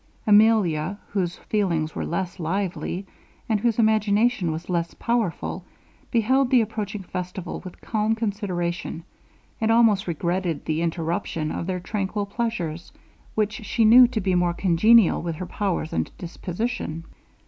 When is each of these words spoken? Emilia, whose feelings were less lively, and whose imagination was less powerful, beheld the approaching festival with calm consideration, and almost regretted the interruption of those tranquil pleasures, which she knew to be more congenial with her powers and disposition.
Emilia, 0.25 0.97
whose 1.09 1.35
feelings 1.35 1.93
were 1.93 2.07
less 2.07 2.39
lively, 2.39 3.05
and 3.47 3.59
whose 3.59 3.77
imagination 3.77 4.51
was 4.51 4.67
less 4.67 4.95
powerful, 4.95 5.63
beheld 6.09 6.49
the 6.49 6.59
approaching 6.61 7.03
festival 7.03 7.59
with 7.63 7.79
calm 7.81 8.15
consideration, 8.15 9.03
and 9.61 9.69
almost 9.69 10.07
regretted 10.07 10.65
the 10.65 10.81
interruption 10.81 11.51
of 11.51 11.67
those 11.67 11.83
tranquil 11.83 12.25
pleasures, 12.25 12.91
which 13.35 13.63
she 13.63 13.85
knew 13.85 14.07
to 14.07 14.19
be 14.21 14.33
more 14.33 14.55
congenial 14.55 15.21
with 15.21 15.35
her 15.35 15.45
powers 15.45 15.93
and 15.93 16.09
disposition. 16.17 17.05